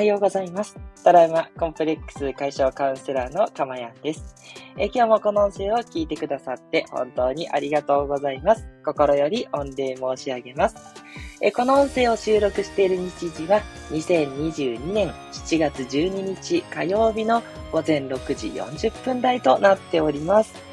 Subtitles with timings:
[0.00, 0.78] おはようございます。
[1.04, 4.34] トラウマコンプレックス解消カウンセラーのかまやんです。
[4.78, 8.66] え今日もこの音声を聞いてくださって本当にありがとうございます。
[8.82, 10.76] 心より御礼申し上げます。
[11.42, 13.60] えこの音声を収録している日時は
[13.90, 20.69] 2022年7月12日火曜日の午前6時40分台となっております。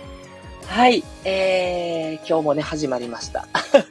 [0.68, 1.04] はい。
[1.24, 3.48] えー、今日もね、始まりました。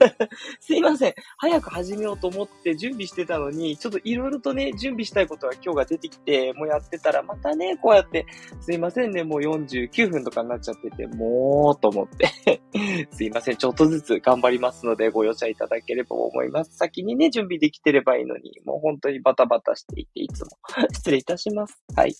[0.60, 1.14] すいません。
[1.38, 8.26] 早く始めようと思って準備してたのに、ちょっといろいろとね、準備したいことが今日が出てきて、もうやってたら、またね、こうやって、
[8.60, 12.60] すいませんね、もう49分とかになっちゃってて、もう、と思って
[13.10, 13.56] すいません。
[13.56, 16.76] ちょっとずつ頑張りますので、ご容赦いただければと思います。
[16.76, 20.50] 先にね、準備できてればいいのに、もう本当にバタバタしていて、いつも
[20.92, 21.82] 失礼いたします。
[21.94, 22.14] はい。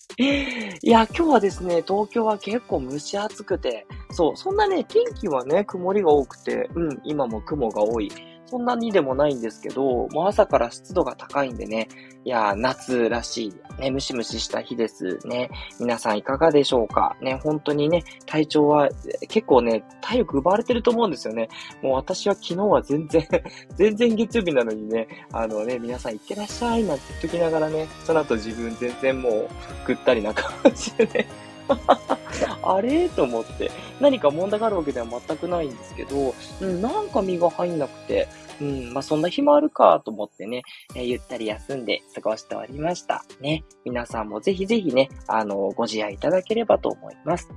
[0.81, 8.09] いや、今日はですね、東京は結構蒸し暑くて、そう、そんなね、天気はね、曇りが多くて、うん、今も雲が多い。
[8.45, 11.89] そんなにでもないんですけど、もう朝から湿度が高いんでね、
[12.23, 15.49] いや夏らしい、ね、ムシムシした日ですね。
[15.81, 17.17] 皆さんいかがでしょうか？
[17.21, 18.87] ね、本当にね、体調は
[19.27, 21.49] 結構ね、体力奪われてると思うんですよね。
[21.81, 23.27] もう私は昨日は全然
[23.75, 29.47] 全然月曜日なのにね、あのね、皆さん行ってらっしゃいなんて言っときながらね、その後自分全然もう
[29.85, 31.46] ぐったりな感じでね
[32.63, 33.09] あれ？
[33.09, 38.27] と思って、何か問題があるわけでは全くないんですけど、うん、なんか身が入んなくて、
[38.59, 40.63] うん、まあ、そんな日もあるかと思ってね、
[40.95, 43.23] えー、ゆったり休んで過ごしておりました。
[43.39, 43.63] ね。
[43.85, 47.49] 皆さんもぜひぜひね、あの、ご自愛いただければと思います。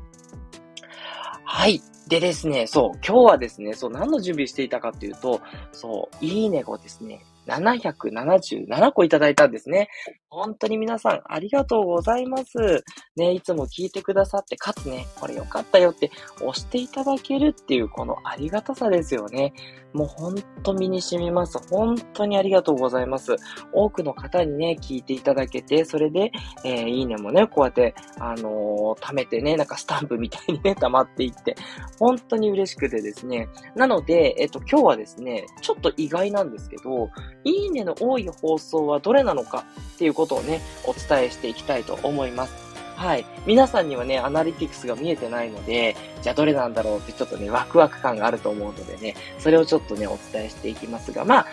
[1.44, 1.80] はい。
[2.08, 5.40] でですね、そう、今日はですね、そう、何の準備していたかっていうと、
[5.72, 9.88] そう、いいねをですね、777個いただいたんですね。
[10.28, 12.84] 本当に皆さんありがとうございます。
[13.16, 19.52] ね、いつも聞いてくださって、かつね、これよかったよって押していただけるっていうこのありがたさですよね。
[19.92, 21.58] もう本当身に染みます。
[21.68, 23.34] 本当にありがとうございます。
[23.72, 26.30] 多くの方にね、聞いていただけて、それで、
[26.64, 31.56] えー、いいねもね、こうやって、あのー、貯めてね、なんかスタンプみたいにね、溜まっていって、
[31.98, 33.48] 本当に嬉しくてですね。
[33.74, 37.10] なので、えっと、今日はですね、ちょっと意外なんですけど、
[37.44, 39.64] いいねの多い放送はどれなのか
[39.94, 42.70] っていうことをね、お伝えしていきたいと思います。
[42.96, 43.24] はい。
[43.46, 51.46] 皆さんにはね、アナリティクスが見えてないので、じゃあどれなんだろうってちょっとね、ワクワク感があると思うのでね、それをちょっとね、お伝えしていきますが、まあ、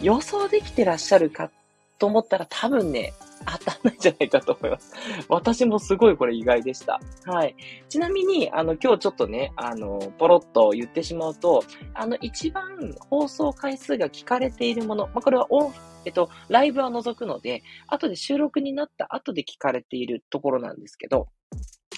[0.00, 1.50] 予想できてらっしゃるか
[1.98, 3.12] と思ったら多分ね、
[3.46, 4.92] 当たんないんじゃないかと思います。
[5.28, 7.00] 私もすごいこれ意外でした。
[7.26, 7.56] はい。
[7.88, 11.62] ちなみに、あの、今日ちょっとね、あの、ポロッと言ってしまうと、
[11.94, 15.74] あの、一番放送回数が聞かれているもの、まあ、これはオン、
[16.04, 21.28] えっと、ライブは除くので、後で収録になった後で聞かれているところなんですけど、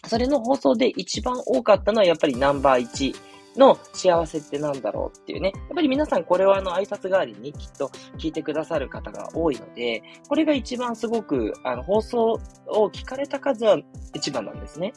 [0.06, 3.14] それの放送で一番多かったのはやっぱりナンバー1
[3.56, 5.52] の幸せってなんだろうっていうね。
[5.54, 13.78] やっぱり皆さんこれはあの挨拶代わりにきっと聞いてくださる方が多いので、これが一番すごくあの放送を聞かれた数は
[14.14, 14.92] 一番なんですね。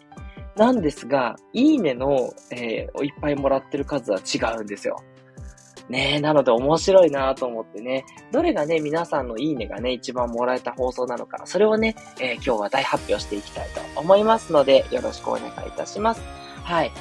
[0.55, 4.97] なんですが、いいねの、えー、いっぱいもらってる数は違うんですよ。
[5.89, 16.21] ねえ、なので面白いなと思ってね、どれがね、皆さんのいいねがね、一番もらえた放送なのか、それをね、えー、今日は大発表していきたいと思いますので、よろしくお願いいたします。
[16.63, 16.91] はい。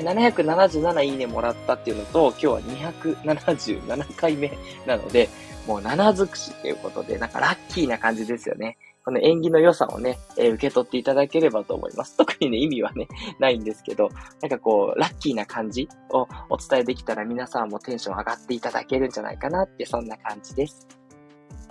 [0.00, 5.28] ね、777いいねもらったっていうのと、今日は277回目なので、
[5.66, 8.78] もう7尽くしということで、なんかラッキーな感じですよね。
[9.04, 12.16] この縁起の良さをね、えー、受け取っていただければと思います。
[12.16, 13.08] 特にね、意味はね、
[13.40, 14.10] ないんですけど、
[14.40, 20.86] なんかこう、ラッキーな感じをお伝えできたら皆さんもテンション上がっていただけるんじゃないかなって、そんな感じです。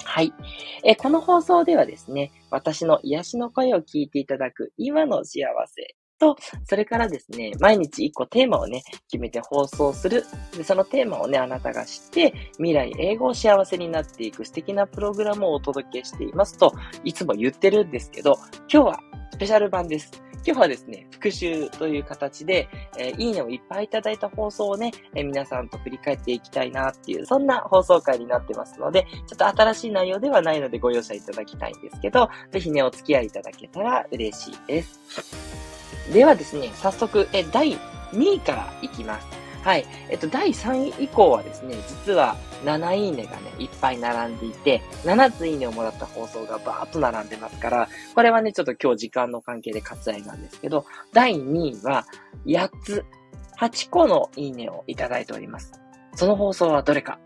[0.04, 0.34] はい。
[0.84, 10.24] えこの放送ではですね、私の癒しの声を聞いていただく今の幸せと、それからですね、毎日一個テーマをね、決めて放送する。
[10.56, 16.74] で、そのテーマをね、あなたが知って、未来英語を幸せになっていく素敵なプログラムをお届けしていますと、
[17.04, 18.38] いつも言ってるんですけど、
[18.72, 19.00] 今日は
[19.32, 20.12] スペシャル版です。
[20.46, 22.68] 今日はですね、復習という形で、
[22.98, 35.81] えー、いいねをいっぱいいただいた放送をね、えー、皆さんと振り返っていきたいなっていう、そんな放送回になってますので、ちょっと新しい内容ではないのでご容赦いただきたいんですけど、ぜひね、お付き合いいただけたら嬉しいです。
[36.14, 37.78] ではですね、早速、え、第
[38.14, 39.28] 2位からいきます。
[39.64, 39.86] はい。
[40.10, 42.36] えっと、第3位以降はですね、実は
[42.66, 52.06] 7いいねがね、いっぱい並んでいて、7ついいねをもらった放送がバーっと並んでますから、これはね、ちょっと今日時間の関係で割愛なんですけど、第2位は
[52.46, 53.06] 8つ、
[53.60, 55.72] 8個のいいねをいただいております。
[56.16, 57.20] その放送はどれか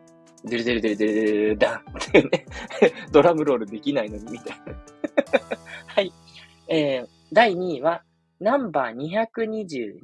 [0.43, 1.81] デルデルデルデルデルダンっ
[2.11, 2.45] ていうね
[3.11, 4.73] ドラムロールできないのにみたいな
[5.87, 6.13] はい。
[6.67, 8.03] えー、第2位は、
[8.39, 9.25] ナンバー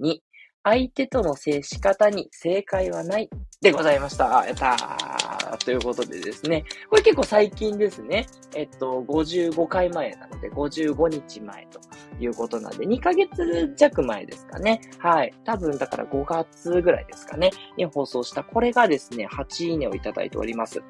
[0.02, 0.20] 222、
[0.64, 3.30] 相手との接し方に正解はない
[3.62, 4.46] でございました。
[4.46, 5.66] やったー。
[5.66, 8.28] ということでですね、これ結構最近ですね。
[8.56, 11.80] えっと、55回前なので、55日前と
[12.20, 14.82] いうことなんで、2ヶ月弱前ですかね。
[15.00, 15.34] はい。
[15.44, 17.52] 多分だから5月ぐらいですかね。
[17.76, 20.82] に放送した、これがですね、8いいねをいただいております。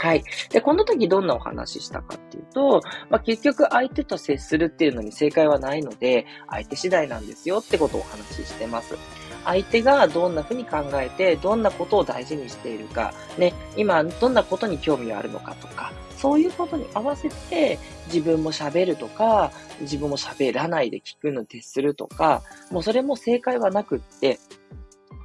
[0.00, 0.24] はい。
[0.48, 2.80] で、この時どんなお話ししたかっていうと、
[3.10, 8.96] まあ、結局相手と接するっていうのに正解はないので、相手次第なんですよってことをお話ししてます。
[9.44, 24.38] 相手がどんな風に考えて、どんなことを大事にしているか、ね、今どんなことに興味があるのかとか、そういうことに合わせて自分も喋るとか、自分も喋らないで聞くの徹するとか、もうそれも正解はなくって、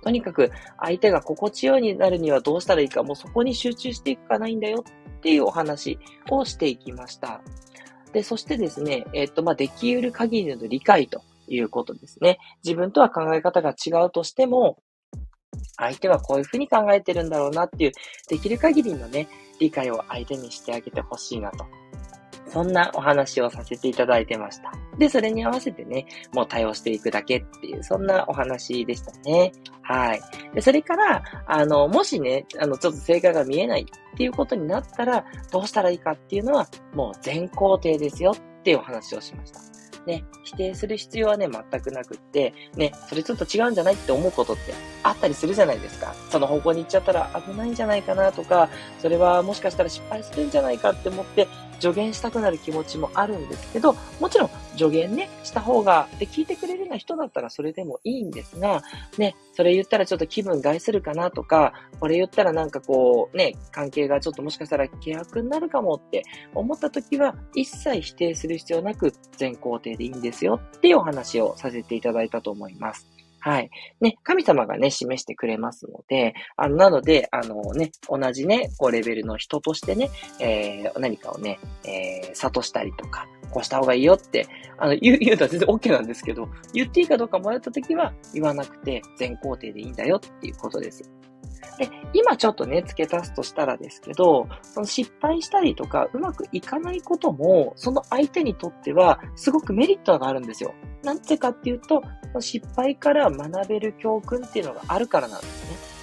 [0.04, 4.84] とにかく相手が心地よいになるにはどうしたらいいか、もうそこに集中していくかないんだよ
[5.18, 5.98] っていうお話
[6.30, 7.42] をしていきました。
[8.14, 12.38] で、そしてですね、えっ、と、まあ、でき得る限りの理解ということですね。
[12.64, 14.78] 自分とは考え方が違うとしても、
[15.78, 17.92] 相手はこういうふうに考えてるんだろうなっていう、
[18.30, 19.28] できる限りのね、
[19.60, 21.66] 理解を相手にしてあげてほしいなと
[22.48, 24.72] そんなお話をさせていただいてました。
[24.98, 29.52] で、それに合わせてね、もう対応していくだけっていう、そんなお話でしたね。
[29.82, 30.22] はい。
[30.54, 39.60] で、それから、あの、もしね、あの、ちょっと正解が見えないっていうことになったら、どうしたらいいかっていうのは、もう全肯定ですよっていうお話をしました。
[40.06, 46.14] ね、否定する必要はね、全くなくって、ね、それちょっと違うんじゃないって思うことってあったりするじゃないですか。
[46.30, 48.70] その方向に行っちゃったら危ないんじゃないかなとか、
[49.00, 51.48] それはもしかしたら失敗するんじゃないかって思って
[51.80, 58.82] 助言したくなる気持ちもあるんですけど、もちろん助言ね、した方が、で、聞いてくれるような人だったらそれでもいいんですが、
[59.18, 66.24] ね、それ言ったらちょっと気分害するかなとか、これ言ったらなんかこう、ね、関係がちょっともしかしたら契約になるかもって
[66.54, 73.15] 思った時は、一切否定する必要なく全肯定でいいんですよっていうお話をさせていただいたと思います。
[73.46, 73.70] はい。
[74.02, 80.10] ね、神様がね、示してくれますので、あの、なので、あのね、同じね、こう、レベルの人としてね、
[80.40, 84.48] えー、何かをね、えー、諭したりとか、こうした方がいいよって、
[84.80, 91.04] あの、言う、 言うのは全然 OK なんですけど、言っていいかどうかもらった時は、言わなくて、全肯定でいいんだよっていうことです。
[91.78, 100.74] で、今ちょっとね、付け足すとしたらですけど、その失敗したりとか、うまくいかないことも、その相手にとっては、すごくメリットがあるんですよ。
[101.04, 102.04] なんてかっていうと、
[102.40, 105.96] 失敗から学べる教訓っていうのがあるからなんですね。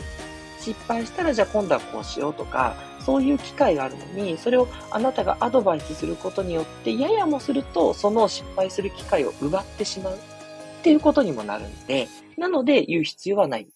[0.62, 10.18] 失敗したらじゃあ今度はこうしようとか、そういう機会があるのに、それをあなたがアドバイスすることによって、ややもすると、その失敗する機会を奪ってしまうっ
[10.82, 13.66] ていうことにもなるんで、なので言う必要はない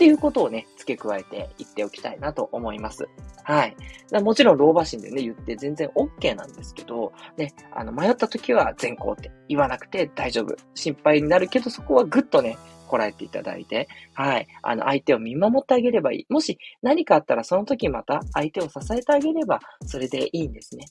[0.00, 3.06] っていうことをね、付け加えて言っておきたいなと思います。
[3.44, 3.76] はい。
[4.22, 9.30] もちろん、老婆心でね、言って全然 OK なんですけど、ね、あの、迷った時は全肯定。
[9.50, 10.56] 言わなくて大丈夫。
[10.74, 12.56] 心配になるけど、そこはぐっとね、
[12.88, 14.46] こらえていただいて、はい。
[14.62, 16.26] あの、相手を見守ってあげればいい。
[16.32, 20.86] もし何かあったら、その時また相手を支えてあげれば、それでいいんですね。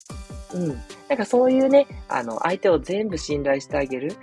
[0.54, 0.68] うん。
[1.08, 4.16] なんかそういうね、あの、相手を全部信頼してあげる。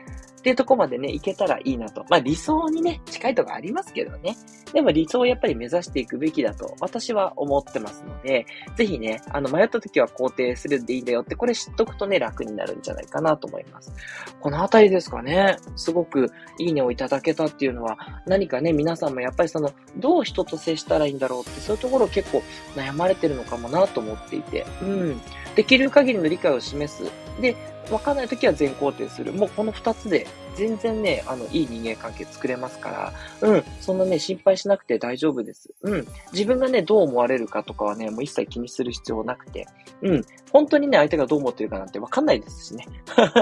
[0.47, 2.07] っていうとこまでね、いけたらいいなと。
[2.09, 4.37] まあ理想にね、近いとこありますけどね。
[4.73, 8.47] でも理想をやっぱり目指していくべきだと私は思ってますので、
[8.77, 13.93] ぜひね、あの迷った時は肯定するでいいんだよって、これ知っとくとね、楽になるんじゃないかなと思います。
[14.41, 16.31] このあたりですかね、すごく
[16.61, 22.41] いいねをいただけたっていうのは、何かね、皆さんもやっぱりその、どう人と接したらいいんだろうって、そういうところ結構
[22.77, 25.21] 悩まれてるのかもなと思っていて、うん。
[25.57, 27.11] できる限りの理解を示す。
[27.41, 27.57] で、
[27.91, 29.33] わかんないときは全肯定する。
[29.33, 35.71] もうこの二つで全然ね、あの、いい人間関係作れますから、うん、そんなね、心配しなくて大丈夫です。
[35.83, 36.07] うん。
[36.33, 39.67] 自分がね、どう思われるかとかはね、もう一切気にする必要なくて、
[40.03, 40.25] うん。
[40.53, 42.87] 本当にね、相手がどう思ってるかなんてわかんないですしね。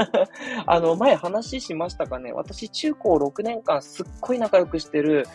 [0.66, 5.26] あの、前話しましたかね、私中高6年間すっごい仲良くしてる、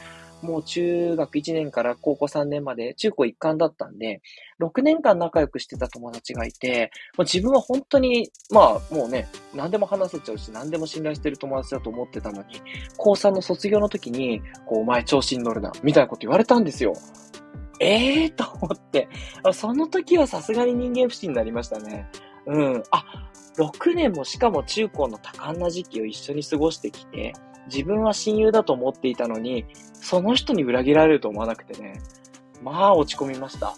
[0.42, 4.22] もう中学1年から高校3年まで中高一貫だったんで、
[4.62, 12.62] 6年間仲良くしてた友達がいて、もう自分は本当に、まあもうね、何でも話せちゃうし、何でも信頼してる友達だと思ってたのに、
[12.98, 16.94] 高3の卒業の時に、こう、お前調子に乗るな、みたいなこと言われたんですよ。
[17.80, 19.08] ええー、と思って。
[19.54, 22.08] その時はさすがに人間不信になりましたね。
[22.46, 22.84] うん。
[22.92, 27.34] あ、6年もしかも中高の多感な時期を一緒に過ごしてきて、
[27.74, 32.02] 自分は親友だと思っていたのに、その人に裏切られると思わなくてね、
[32.64, 33.76] まあ落ち込みました。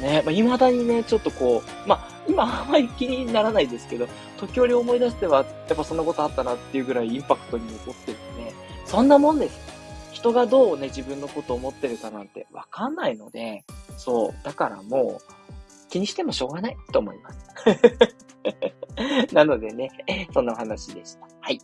[0.00, 8.52] ね、まあ、未だにね、ちょっとこう、まあ、今あんまり気にならないですけど、時折思い出しては、やっぱそんなことあったなっていうぐらいインパクトに残ってる、ね、
[8.86, 9.58] そんなもんです。
[10.12, 13.64] 人がどうね、自分のこと思ってるかなんてわかんないので、
[13.96, 15.34] そう、だからもう、
[15.90, 17.44] 気にしてもしょうがないと思います。
[19.32, 19.90] なのでね、
[20.32, 21.28] そんなお話でした。
[21.40, 21.60] はい。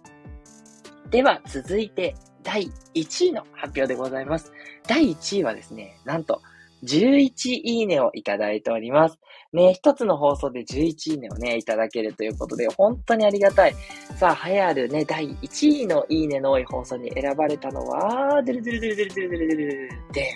[1.10, 2.14] では、続いて、
[2.44, 4.52] 第1位の発表でございます。
[4.86, 6.40] 第1位はですね、なんと、
[6.84, 9.18] 11いいねをいただいております。
[9.52, 13.74] ね、一つの放送で11いいねをね、いただけるということで、本当にありがたい。
[14.16, 20.34] さあ、流行るね、第1位のいいねの多い放送に選ばれたのは、ドゥルドゥルドゥルドゥルドゥルドゥルドゥルで、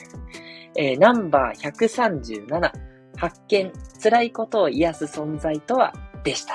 [0.76, 2.72] えー、ナンバー137、
[3.16, 5.92] 発見、辛いことを癒す存在とは、
[6.24, 6.54] でした。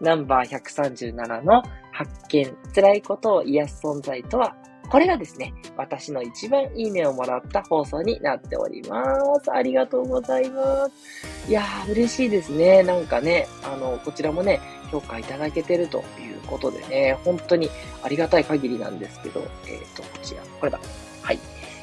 [0.00, 1.62] ナンバー137の
[1.94, 4.56] 発見、辛いことを癒す存在とは、
[4.90, 9.50] これがですね、私の一番いいねをもらった放送になっております。
[9.50, 11.48] ありがとうございます。
[11.48, 12.82] いやー、嬉しいですね。
[12.82, 14.60] なんかね、あの、こちらもね、
[14.90, 17.70] 評価いただけてるということでね、本当に
[18.02, 20.80] ありがたい限りなんですけど、えっ、ー、と、こちら、これだ。
[21.22, 21.38] はい。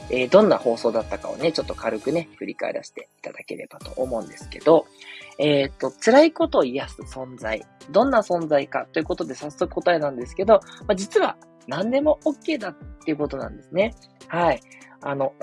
[0.09, 4.85] えー、どんな放送だったかをね、ちょっと軽くね、振り返らせていただければと思うんですけど、
[5.37, 7.65] えっ、と、辛いことを癒す存在。
[7.89, 10.55] どんな存在かということで早速答えなんですけど、
[10.87, 13.93] まあ、実は何でも OK だっていうことなんですね。
[14.27, 14.61] はい。
[15.01, 15.33] あの、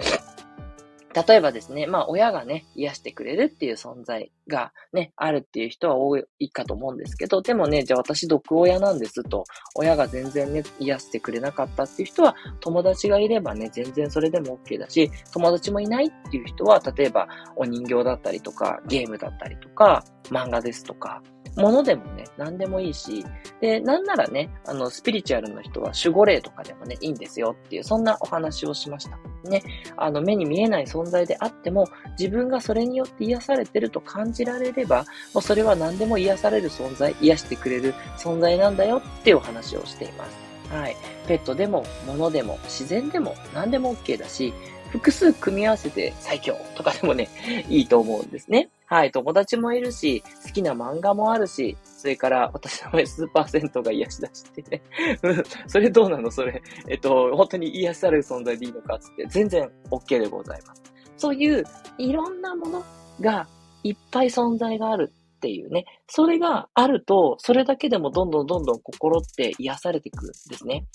[1.26, 9.45] 例えばですね、まあ親がね、癒してくれるっていう存在がね、あるっていう人は多いかと思うんですけど、でもね、じゃあ私毒親なんですと、
[9.76, 21.23] 親が全然ね、癒してくれなかったっていう人は、友達がいればね、全然それでも OK だし、友達もいないっていう人は、例えばお人形だったりとか、ゲームだったりとか、漫画ですとか、
[21.57, 23.25] ものでもね、何でもいいし、
[23.61, 29.19] で、なんならね、あの、スピリチュアルの人は守護霊とかでもね、いいんですよっていう、そんなお話をしました。
[29.49, 29.62] ね、
[29.97, 31.87] あの、目に見えない存在であっても、
[32.19, 35.04] 自分がそれによって癒されてると感じられれば、
[35.35, 40.75] もうそれは何でも癒される存在、癒してくれる存在なんだよっていうお話をしています。
[40.75, 40.97] はい。
[41.26, 44.52] ペットでも、物でも、自然でも、何でも OK だし、
[44.90, 47.28] 複数組み合わせて最強とかでもね、
[47.68, 48.71] いいと思うんですね。
[48.87, 54.83] はい、友達もいるし、好きな漫画もあるし、それから私のスーパー銭湯が癒し出してね。
[55.68, 56.30] それどうなの？
[56.30, 56.62] それ。
[56.88, 60.83] えっと、本当に癒される存在でいいのかつって、全然 OK でございます。
[61.18, 61.64] そういう
[61.99, 62.85] いろんなもの
[63.21, 63.47] が
[63.85, 65.85] いっぱい存在があるっていうね。
[66.08, 70.87] それがあると、それだけでもどんどんどんどん心って癒されていくんですね。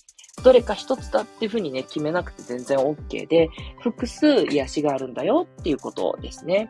[0.43, 3.49] どれか一つだっていうふうにね、決めなくて全然 OK で、
[3.79, 6.69] 複数癒しがあるんだよっていうことですね。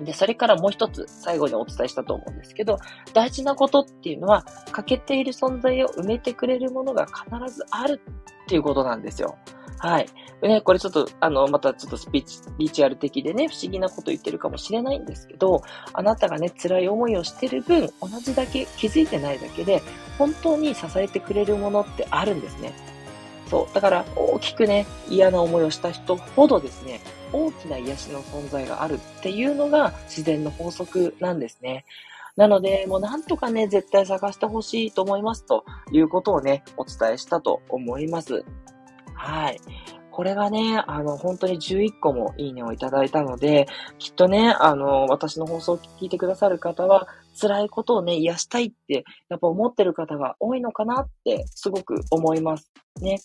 [0.00, 2.78] で、それからもう一つ、最後にお伝えしたと思うんですけど、
[3.12, 8.00] 大事なことっていうのは、欠けている存在を埋めてくれるものが必ずある
[8.44, 9.36] っていうことなんですよ。
[9.78, 10.08] はい。
[10.42, 12.24] ね、これちょっと、あの、またちょっとスピ
[12.58, 15.62] リチュアル的でね、不思議なこと言ってるかもしれないんですけど、
[15.92, 19.82] あなたがね、辛い思いをしてる分、同じだけ気づいてないだけで、
[20.18, 22.72] 本当に支えてくれるものってあるんですね。
[23.48, 23.74] そう。
[23.74, 27.00] だから、大きくね、嫌な思いをした人ほどですね、
[27.32, 31.84] 大きな癒しの存在があるっていうのが自然の法則なんですね。
[32.36, 38.44] なので、もうなんとかね、絶対探してほしいと思いますということをね、お伝えしたと思います。
[39.14, 39.60] はい。
[40.12, 43.66] これがね、あの、本当に11個もいいねをいただいたので、
[43.98, 47.08] きっとね、あの、私の放送を聞いてくださる方は、
[47.40, 52.70] 辛いことをね、癒したいって、やっぱ思ってる方が多いのかなって、すごく思います。
[53.00, 53.20] ね。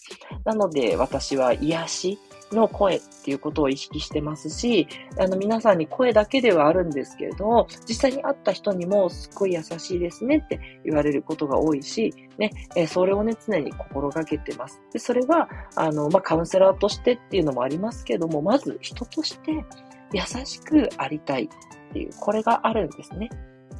[0.45, 2.19] なので、私は癒し
[2.51, 4.87] の声っていうことを意識してますし、
[5.19, 14.81] あの、皆さんに声だけではあるんですけれども、実際に会った人にもすっごい優しいですねって言われることが多いし、ね、えそれをね、常に心がけてます。
[14.93, 19.65] で、それは、あの、まあ、カウンセラーとしてっていうのもありますけども、まず人として
[20.13, 23.29] 優しくありたいっていう、これがあるんですね。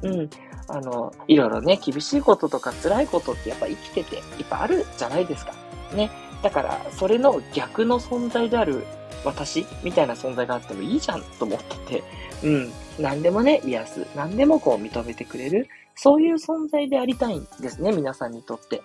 [0.02, 0.30] うん。
[0.68, 5.54] あの、いろいろね、厳しいこととか辛いことってやっぱ生きてていっぱいあるじゃないですか。
[5.94, 6.10] ね。
[6.42, 8.84] だから、それの逆の存在である
[9.24, 12.04] 私みたいな存在があってもいいじゃんと思ってて、
[12.44, 12.72] うん。
[12.98, 14.06] 何でもね、癒す。
[14.14, 15.68] 何でもこう認めてくれる。
[15.94, 18.82] そういう存在でありたいんですね、皆さんにとって。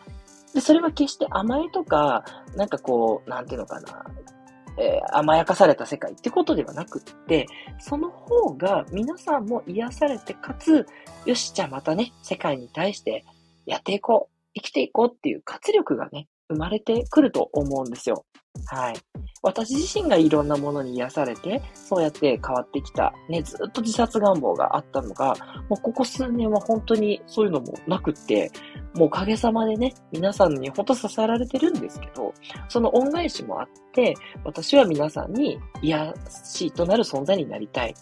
[0.53, 2.23] で、それは決して甘えとか、
[2.55, 4.05] なんかこう、なんていうのかな、
[4.77, 7.47] えー、甘やかされた世界ってことではなくって、
[7.79, 10.87] その方が皆さんも癒されて、かつ、
[11.25, 13.25] よし、じゃあまたね、世界に対して
[13.65, 18.25] やっていこう、生きていこうっていう活力がね、生まれてくると思うんですよ。
[18.67, 18.95] はい。
[19.41, 25.35] 私自身がいろんなものに癒されて、そうやって変わってきた、ね、ずっと自殺願望があったのが、
[25.69, 28.51] もうここ数年は本当にそういうのもなくって、
[28.95, 32.33] もうおかげさまでね、皆さんに本当支えられてるんですけど、
[32.69, 34.13] その恩返しもあって、
[34.45, 36.13] 私は皆さんに癒
[36.45, 37.95] しとなる存在になりたい。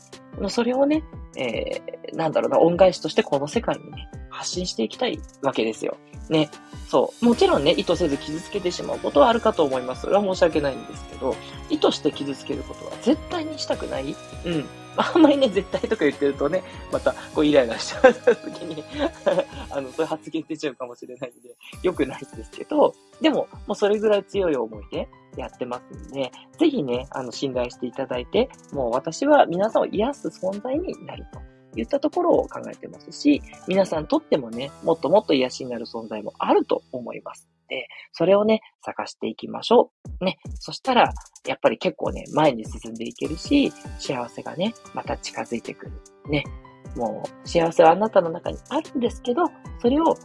[0.50, 1.04] それをね、
[1.36, 5.98] えー、なんだろうな、恩返しとしてこの世界にね、発信していきたいわけですよ。
[6.30, 6.50] ね。
[6.88, 7.26] そう。
[7.26, 10.02] もちろんね、意図せず傷つけてしまうことはあるかと思います。
[10.02, 11.36] それは申し訳ないんですけど、
[11.70, 14.16] 意図して傷つけることは絶対にしたくない。
[14.46, 14.66] うん。
[14.98, 18.84] あんまりね、絶対とか言ってるとね、また、こう、イライラしちゃう時に
[19.72, 25.08] あの、そういう発言出ちゃうかもしれないんで、良くないんですけど、でも、もうそれぐらい強い思いで
[25.38, 31.40] やってますんで、ぜひね、あの、信頼していただいて、もう私は皆さんを癒す存在になると。
[31.74, 40.26] 言ったところを考えてますし、皆さんとってもね、もっともっと癒しになる存在もあると思いますで、それをね、探していきましょう。
[40.26, 40.40] ね。
[40.60, 41.14] そしたら、
[41.48, 45.94] やっぱり結構ね、前に進んでいけるし、幸せがね、また近づいてくる。
[46.30, 46.44] ね。
[46.98, 49.46] もう、幸せはあなたの中にあるんですけど、
[49.80, 50.18] それを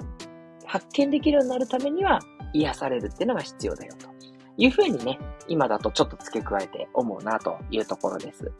[0.64, 2.18] 発見できるようになるためには、
[2.52, 4.08] 癒されるっていうのが必要だよと
[4.56, 8.50] いうふうにね、今だとちょっと付け加えて思うなというところです。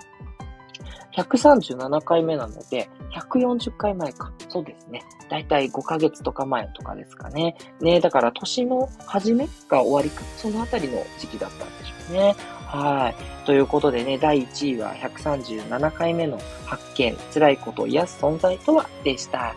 [1.15, 4.33] 137回目なので、140回前か。
[4.49, 5.03] そうですね。
[5.29, 7.57] だいたい5ヶ月とか前とかですかね。
[7.81, 12.37] ね、だから年の初めか終わりか、そのあたりの時期だったんでしょうね。
[12.67, 13.47] はい。
[13.47, 19.55] ということでね、第1位は137回目の発見、辛いことを癒す存在とはでした。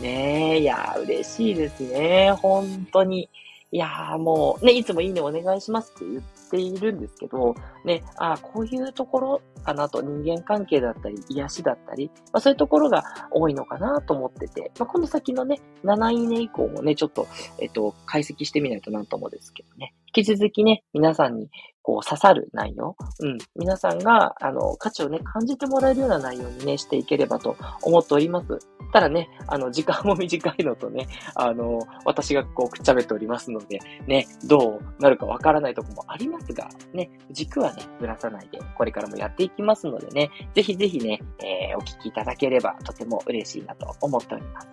[0.00, 2.32] ねえ、いや、嬉しいですね。
[2.40, 3.28] 本当に。
[3.74, 7.54] いやーもう、ね、いつもいいねお願いしますって言っているんですけど、
[7.86, 17.26] ね、あ、こういうところかなと、人間関係だったり、癒しだったり、まあそういうところが多いのかなと思ってて、まあこの先のね、7いいね以降もね、ちょっと、
[17.60, 21.48] えっと、解析してみないとなんともですけどね、引き続きね、皆さんに
[21.82, 28.58] こう刺さる内容、うん、皆さんが、あの、価値をね、感じてもらえるような内容にね、していければと思っております。
[28.92, 44.68] ただね、あの、時間も短いのとね、あの、私がこう、くっちゃべっておりますので、ね、どうなるかわからないとこもありますが、ね、軸はね、ぶらさないで、これからもやっていきますのでね、ぜひぜひね、えー、お聞きいただければとても嬉しいなと思っております。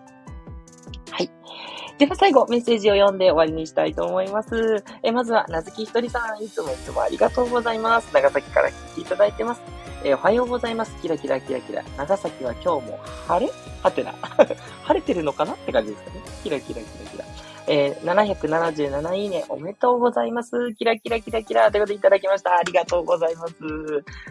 [1.97, 4.83] では最後、メッセージを読んで終わりにしたいと思います。
[5.03, 8.13] えまずは、なずきひとりさん、いつもいつもありがとうございます。
[8.13, 9.61] 長崎から聞いていただいてます。
[10.03, 10.95] え、おはようございます。
[11.01, 11.83] キラキラキラキラ。
[11.97, 13.51] 長崎は今日も晴れ？
[13.83, 14.13] はてな。
[14.83, 15.53] 晴れてるのかな？
[15.53, 16.21] って感じですかね。
[16.43, 17.25] キラキラキラキラ。
[17.71, 20.73] えー、777いいね、おめでとうございます。
[20.73, 22.57] キラキラキラキラということでいただきました。
[22.57, 23.53] ありがとうございます。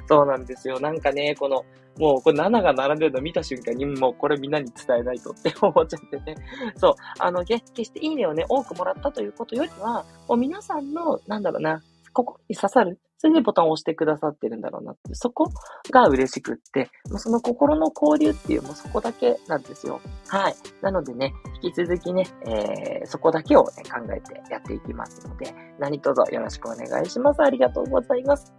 [0.08, 0.80] そうなんですよ。
[0.80, 1.64] なんかね、この、
[2.00, 6.34] もうこれ7が並んでるの見た瞬間に、もうこれみんなに伝えないとって 思っちゃってね。
[6.78, 6.94] そう。
[7.20, 11.80] あの、決していいねをね、多くもらったということよりは、もう皆さんの、なんだろうな、
[12.12, 15.50] ここに刺さるそれでボタンを押してくださってるんだろうなって、そこ
[15.90, 20.00] が嬉しくって、もうその心の交流っていう、もうそこだけなんですよ。
[20.28, 20.54] はい。
[20.82, 27.42] なのでね、引き続きね、えー、そこだけを、ね、考えてやっていきますので、何卒よろしくお願いします。
[27.42, 28.54] ありがとうございます。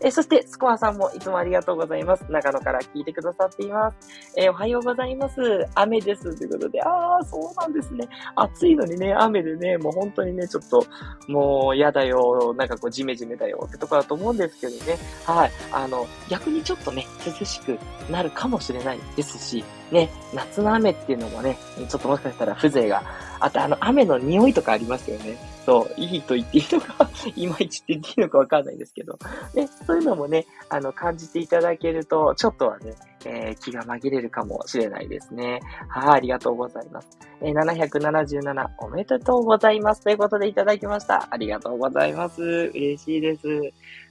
[0.00, 2.24] えー、そして、スコアさんもいつもありがとうございます。
[2.28, 3.96] 長野から聞いてくださっています。
[4.36, 5.34] えー、おはようございます。
[5.74, 6.36] 雨です。
[6.36, 8.08] ということで、あー、そうなんですね。
[8.36, 10.84] 暑いのにね、雨でね、もう本当にね、ちょっと、
[11.26, 14.98] もう嫌だよ、なんかこう、ジメジメだよってところと思うんですけどね。
[15.24, 15.52] はい。
[15.72, 17.78] あの、逆にちょっとね、涼しく
[18.10, 21.56] なるかもしれないですし、ね、夏の雨っていうのもね、
[21.88, 23.02] ちょっともしかしたら風情が
[23.40, 25.36] あとあの雨の匂いとかありますよね。
[25.64, 29.18] そう、いいと言っていいのかいまいちって言っていいのかわかんないんですけど。
[29.54, 32.94] ね、そういうのもね、あの、感じていただけると、ちょっとはね、
[33.26, 35.60] えー、気が紛れるかもしれないですね。
[35.88, 37.18] はい、ありがとうございます。
[37.40, 40.02] えー、777おめでとうございます。
[40.02, 41.28] ということでいただきました。
[41.30, 42.42] ありがとうございます。
[42.42, 43.46] 嬉しいです。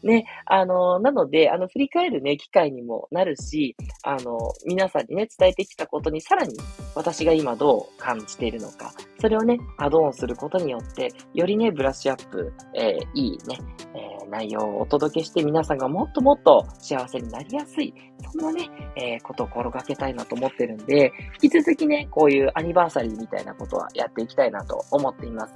[0.03, 6.55] ね、あの、なので、あの、振り返るね、機会にもなるし、あの、皆さんにね、伝えてきたことにさらに
[6.95, 13.57] 私が今どう感じているのか、それをね、アドオンすることによって、よりね、ブラッシュアップ、えー、いいね、
[13.95, 17.93] えー、内容をお届けして皆さんがもっともっと幸せになりやすい、
[18.33, 25.53] そんなね、えー、ことを心がけたいなと思ってるんで、引き続きね、こういうアニバーサリーみたいなことはやっていきたいなと思っています。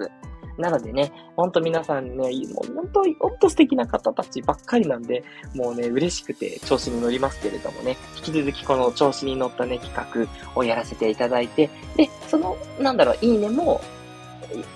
[0.57, 13.81] なのでね、ほんと皆さんね、もう本当、ほんと素敵な方たちばっかりなんで、もうね、嬉しくて調子に乗りますけれどもね、引き続きこの調子に乗ったね、企画をやらせていただいて、で、その、なんだろう、いいねも、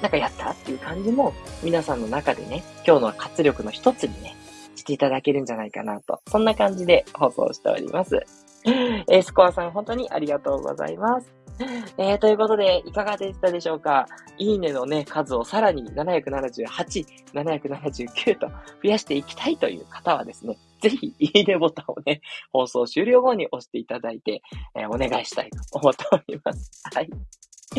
[0.02, 4.36] なんかやったっていう感じも、皆さんの中でね、今日の活力の一つにね、
[4.76, 8.26] していただけるんじゃないかなと、そんな感じで放送しております。
[8.63, 11.40] えー、スコアさん本当にありがとうございます。
[11.97, 14.08] えー、ということで、いかがでしたでしょうか？
[14.38, 22.21] いいねのね、数をさらに778、779と増やしていきたいという方はですね、ぜひ、いいねボタンをね、
[22.52, 24.41] 放送終了後に押していただいて、
[24.76, 26.84] えー、お願いしたいと思っております。
[26.93, 27.10] はい。
[27.74, 27.78] と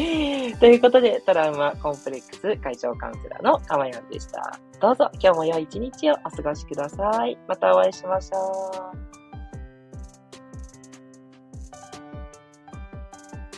[0.67, 4.59] いうことで、トラウマコンプレックス解消カウンセラーのかまやんでした。
[4.81, 7.37] どうぞ今日も良い一日をお過ごしください。
[7.47, 9.22] またお会いしましょう。